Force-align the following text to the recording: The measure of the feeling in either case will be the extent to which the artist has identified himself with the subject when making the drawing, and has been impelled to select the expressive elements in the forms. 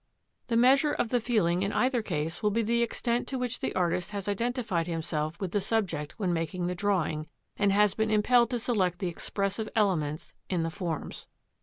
The 0.47 0.57
measure 0.57 0.93
of 0.93 1.09
the 1.09 1.19
feeling 1.19 1.61
in 1.61 1.71
either 1.73 2.01
case 2.01 2.41
will 2.41 2.49
be 2.49 2.63
the 2.63 2.81
extent 2.81 3.27
to 3.27 3.37
which 3.37 3.59
the 3.59 3.75
artist 3.75 4.09
has 4.09 4.27
identified 4.27 4.87
himself 4.87 5.39
with 5.39 5.51
the 5.51 5.61
subject 5.61 6.13
when 6.17 6.33
making 6.33 6.65
the 6.65 6.73
drawing, 6.73 7.27
and 7.55 7.71
has 7.71 7.93
been 7.93 8.09
impelled 8.09 8.49
to 8.49 8.57
select 8.57 8.97
the 8.97 9.09
expressive 9.09 9.69
elements 9.75 10.33
in 10.49 10.63
the 10.63 10.71
forms. 10.71 11.27